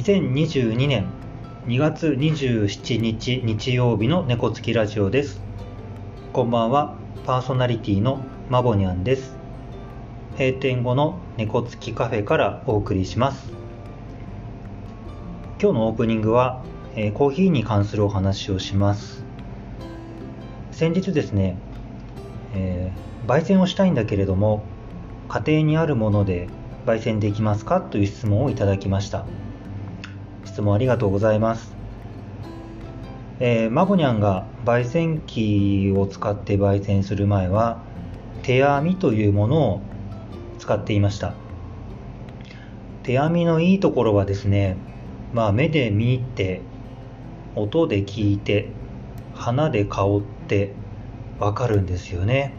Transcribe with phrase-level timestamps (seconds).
[0.00, 1.04] 2022年
[1.66, 5.42] 2月27日日曜日の猫つきラジオです。
[6.32, 6.96] こんばんは。
[7.26, 9.36] パーソナリティのマボニャンです。
[10.38, 13.52] 閉店後の猫つきカフェからお送りします。
[15.60, 16.64] 今日のオープニングは、
[16.96, 19.22] えーコーヒーに関するお話をします。
[20.72, 21.58] 先日ですね、
[22.54, 24.62] えー焙煎をしたいんだけれども
[25.28, 26.48] 家庭にあるもので
[26.86, 27.82] 焙煎できますか？
[27.82, 29.26] という質問をいただきました。
[30.44, 31.74] 質問ありがとうございます、
[33.40, 37.82] えーマボニャンが焙煎機を使って焙煎する前は
[38.42, 39.80] 手編みというものを
[40.58, 41.34] 使っていました。
[43.02, 44.76] 手編みのいいところはですね
[45.32, 46.60] まあ目で見て
[47.56, 48.68] 音で聞いて
[49.34, 50.72] 鼻で香って
[51.38, 52.52] わかるんですよね。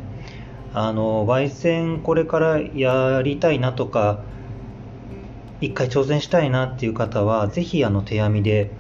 [0.73, 4.23] あの焙煎これからやりたいなとか
[5.61, 8.71] 一回挑戦したいなっていう方はぜひあの手編みで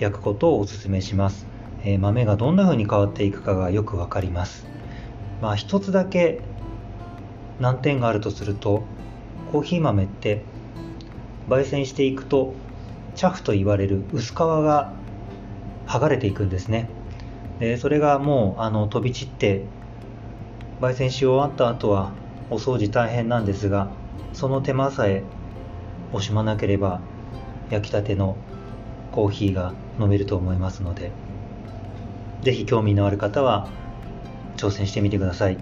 [0.00, 1.46] 焼くことをお勧めします、
[1.84, 4.66] えー豆がどんな風に変わっていくかがよくわかります。
[5.40, 6.40] まあ一つだけ
[7.60, 8.82] 難点があるとすると
[9.52, 10.42] コーヒー豆って
[11.48, 12.54] 焙煎していくと
[13.14, 14.92] チャフと言われる薄皮が
[15.86, 16.88] 剥がれていくんですね。
[17.60, 19.62] でそれがもうあの飛び散って
[20.80, 22.10] 焙煎し終わった後は
[22.50, 23.90] お掃除大変なんですが
[24.32, 25.22] その手間さえ
[26.12, 27.00] 惜しまなければ
[27.70, 28.36] 焼きたての
[29.12, 31.10] コーヒーが飲めると思いますので
[32.42, 33.68] ぜひ興味のある方は
[34.56, 35.58] 挑戦してみてください。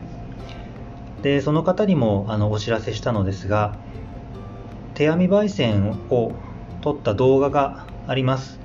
[1.23, 3.77] でその方にもあのお知らせしたのですが
[4.93, 6.33] 手編み焙煎を
[6.83, 8.61] 撮った動画があります、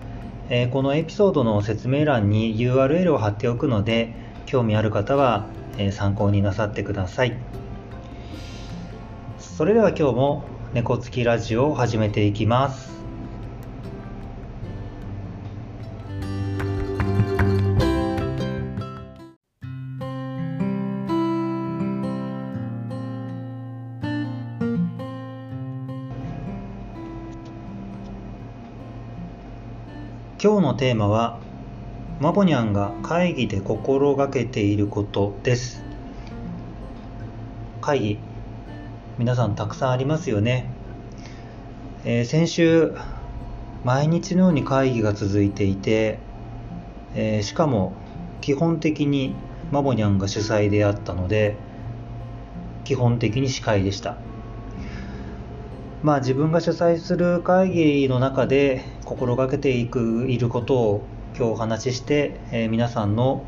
[0.50, 4.14] えこのエピソードの説明欄に URL を貼っておくので
[4.46, 5.46] 興味ある方は、
[5.78, 7.38] え参考になさってください。
[9.40, 12.92] それでは今日も猫つきラジオを始めていきます。
[30.42, 31.40] 今日のテーマは
[32.20, 35.84] マボニャンが会議で心がけていることです。
[37.82, 38.29] 会議
[39.20, 40.70] 皆さんたくさんありますよね、
[42.06, 42.96] えー先週
[43.84, 46.20] 毎日のように会議が続いていて、
[47.16, 47.92] えーしかも
[48.40, 49.36] 基本的に
[49.74, 51.58] マボニャンが主催であったので
[52.86, 54.16] 基本的に司会でした
[56.02, 61.04] まあ自分が主催する会議の中で心がけていくいることを
[61.36, 63.44] 今日お話しして、えー皆さんの、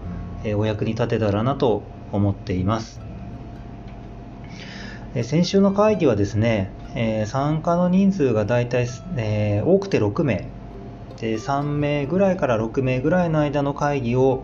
[0.57, 3.10] お役に立てたらなと思っています。
[5.13, 10.47] え先週の会議はですね、え参加の人数がだいたい、え多くて6名
[11.19, 14.43] で3名ぐらいから6名ぐらいの間の会議を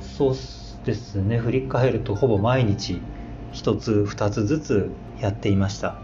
[0.00, 0.36] そう
[0.84, 3.00] ですね振り返るとほぼ毎日
[3.52, 4.90] 1つ2つずつ
[5.20, 5.96] やっていました。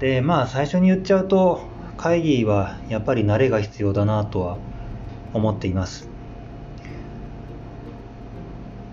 [0.00, 1.60] でまあ最初に言っちゃうと
[1.98, 4.56] 会議はやっぱり慣れが必要だなとは
[5.34, 6.08] 思っています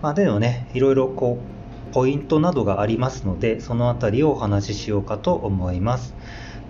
[0.02, 1.57] まあでもねいろいろこう
[1.92, 6.14] ポイントなどがありますのでそのあたりをお話ししようかと思います。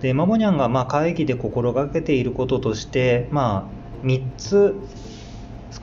[0.01, 3.69] でマモニャンがま会議で心がけていることとしてま
[4.03, 4.75] あ3つ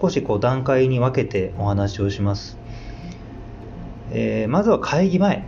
[0.01, 2.59] 少しこう段階に分けてお話をします、
[4.11, 5.45] えーまずは会議前。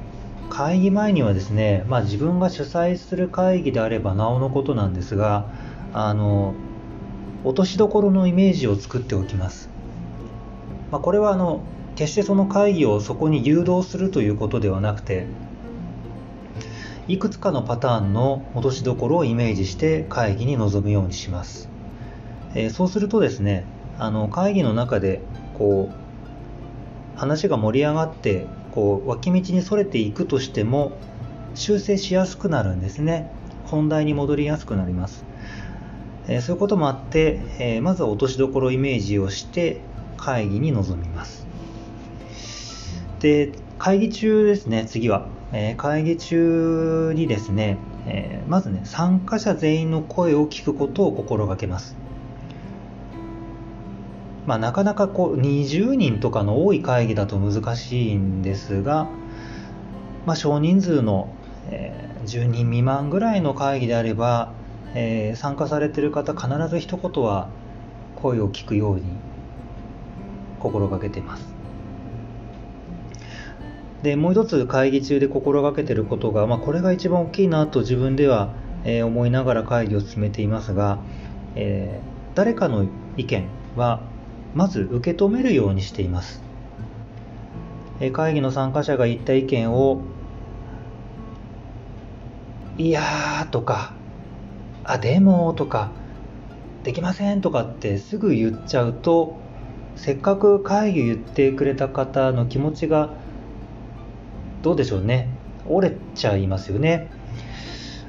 [0.48, 5.46] 会議前にはですね、まあ、自分が主催する会議であればなおのことなんですが
[5.92, 6.54] あの
[7.44, 9.68] 落としどころのイメージを作っておきます、
[10.90, 11.60] まあ、これはあの
[11.98, 15.26] 決してその会議をそこに誘導するということではなくて
[17.08, 21.68] いくつかのパターンの落としどころをイメージして会議に臨むようにします、
[22.54, 23.64] えーそうするとですね
[23.98, 25.22] あの会議の中で
[25.58, 30.92] こう話が盛り上がってこう脇道にそれていくとしても
[31.56, 33.28] 修正しやすくなるんですね。
[33.64, 35.24] 本題に戻りやすくなります、
[36.28, 39.80] えそういうこともあって、えまずは落としどころイメージをして
[40.16, 41.47] 会議に臨みます。
[43.20, 51.96] で会議中ですね次は、えー会議中にですね、えーまずね参加者全員の声を聞くことを心がけます。
[54.46, 59.06] まあ、なかなかこう20人とかの多い会議だと難しいんですが、
[60.24, 61.28] まあ、少人数の、
[61.70, 64.52] えー10人未満ぐらいの会議であれば、
[64.94, 67.48] えー参加されてる方必ず一言は
[68.16, 69.02] 声を聞くように
[70.60, 71.57] 心がけてます。
[74.02, 78.54] でもう一つ会議中で心がけてることが、まあ、これが一番大きいなと自分では
[78.84, 80.98] えー、思いながら会議を進めていますが、
[81.54, 82.86] えー、誰かの
[83.16, 83.44] 意見
[83.76, 84.00] は
[84.54, 86.42] まず受け止めるようにしています、
[88.00, 90.02] えー、会議の参加者が言った意見を
[92.76, 93.92] いやーとか
[94.84, 95.90] あでもとか
[96.84, 99.36] できませんとかってすぐ言っちゃうと
[99.96, 103.10] せっかく会議言ってくれた方の気持ちが
[104.68, 105.30] どうでしょうね。
[105.66, 107.08] 折れちゃいますよね。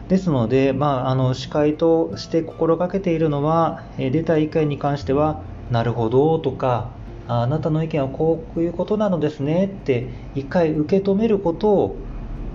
[0.09, 5.41] ですので、まあ、あの司会として心がけているのは、え出た意見に関しては
[5.71, 6.89] なるほどとか
[7.29, 11.95] あなたの意見はこういうことなのですねって一回受け止めることを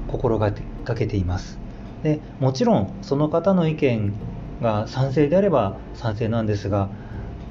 [0.09, 1.59] 心がけています。
[2.03, 4.13] でもちろんその方の意見
[4.61, 6.91] が賛成であれば賛成なんですが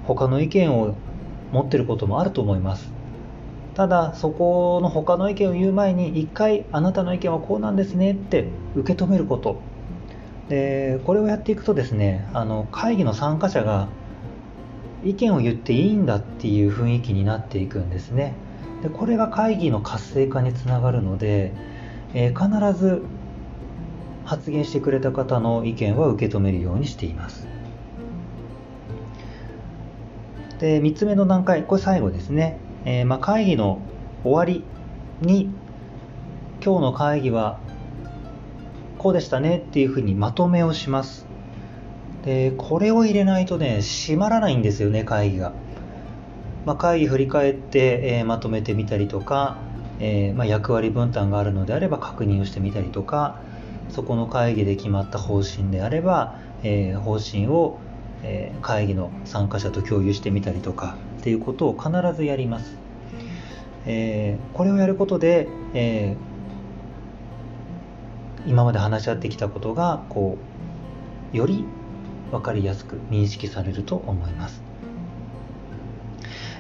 [0.05, 0.93] 他の意見を
[1.51, 2.92] 持ってることもあると思います。
[3.75, 9.61] ただそこの他の意見を言う前に一回あなたの意見はこうなんですねって受け止めること。
[10.49, 13.87] でこれをやっていくとですねあの会議の参加者が
[15.03, 18.35] 意見を言っていいんだっていう雰囲気になっていくんですね。
[18.83, 21.53] でこれが会議の活性化につながるので、
[22.13, 23.03] えー、必ず
[24.25, 27.47] 発言してくれた方の意見は受け止めるようにしています。
[30.59, 33.79] で3つ目の段階これ最後ですね、えー、まあ、会議の
[34.23, 34.63] 終わり
[35.21, 35.49] に
[36.63, 37.59] 今日の会議は
[38.97, 41.25] こうでしたねっていうふうにまとめをします。
[42.23, 45.51] でこれを入れないとね閉まらないんですよね会議が、
[46.65, 49.57] まあ、会議振り返って、えー、まとめてみたりとか、
[49.99, 53.41] えー、まあ、役割分担があるのであれば確認をしてみたりとか
[53.89, 57.77] そこの会議で決まった方針であれば、え、方針を、
[58.23, 60.95] え会議の参加者と共有してみたりとか。
[61.23, 62.75] っていうことを必ずやります、
[63.85, 66.17] えこれをやることで、え
[68.45, 70.37] 今まで話し合ってきたことがこ
[71.33, 71.63] うより
[72.29, 74.61] 分かりやすく認識されると思います。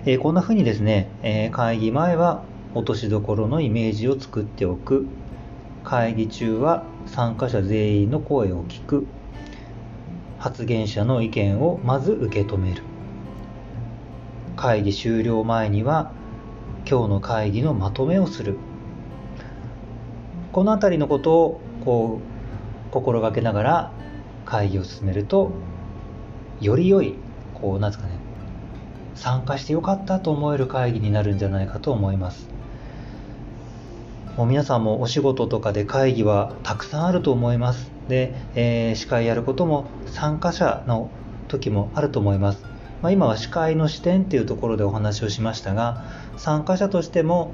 [0.05, 2.43] えー、こんな風にですね、え、会議前は
[2.73, 5.07] 落としどころのイメージを作っておく。
[5.83, 9.07] 会議中は参加者全員の声を聞く。
[10.39, 12.92] 発言者の意見をまず受け止める。
[14.55, 16.11] 会議終了前には
[16.89, 18.57] 今日の会議のまとめをする。
[20.51, 23.91] この辺りのことをこう心がけながら
[24.45, 25.51] 会議を進めると
[26.61, 27.15] より良い
[27.55, 28.13] こうなんですかね
[29.15, 32.47] 参加してよかったと思える会議になるんじゃないかと思います。
[34.37, 37.91] もう皆さんもお仕事とかで会議はたくさんあると思います。
[38.07, 41.09] で、えー、司会やることも参加者の
[41.47, 42.65] 時もあると思います、
[43.03, 46.05] まあ、今は司会の視点っていうところでお話をしましたが
[46.37, 47.51] 参加者としても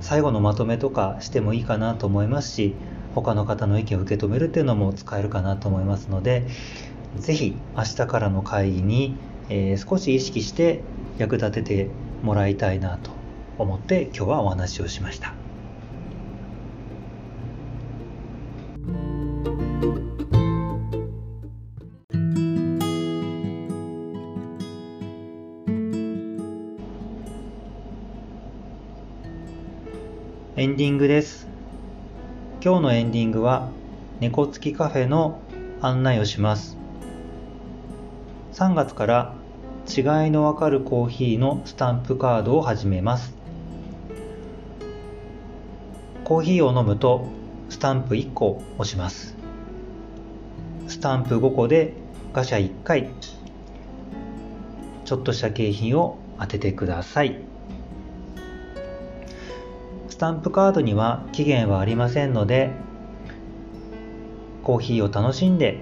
[0.00, 2.74] 最後のまとめとかしてもいいかなと思いますし
[3.14, 6.46] 他の方の意見を受け止めるっていうのも使えるかなと思いますので
[7.18, 9.16] 是非明日からの会議に、
[9.50, 10.80] えー、少し意識して
[11.18, 11.90] 役立てて
[12.22, 13.10] もらいたいなと
[13.58, 15.39] 思って今日はお話をしました。
[30.60, 31.48] エンディングです。
[32.62, 33.70] 今日のエンディングは
[34.20, 35.40] 猫付きカフェの
[35.80, 36.76] 案内をします。
[38.52, 39.34] 3月から
[39.88, 43.32] 違いのわかるコーヒーのスタンプカードを始めます。
[46.24, 47.24] コーヒーを飲むと
[47.70, 49.36] スタンプ1個押します。
[50.88, 51.94] スタンプ5個で
[52.34, 53.08] ガシャ1回。
[55.06, 57.38] ちょっとした景品を当ててください。
[60.20, 62.72] タンプカードには期限はありませんので
[64.62, 65.80] コーヒーを楽しんで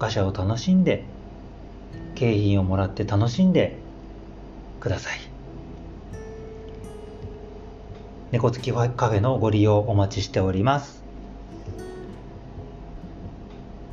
[0.00, 1.04] ガシャを楽しんで
[2.16, 3.76] 景品をもらって楽しんで
[4.80, 5.20] ください。
[8.32, 11.04] 猫付きカフェのご利用お待ちしております。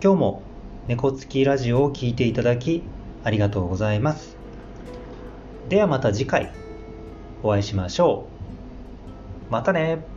[0.03, 0.41] 今日も
[0.87, 2.81] 猫付きラジオを聴いていただき
[3.23, 4.35] ありがとうございます。
[5.69, 6.51] ではまた次回
[7.43, 8.34] お会いしましょう。
[9.49, 10.14] またね。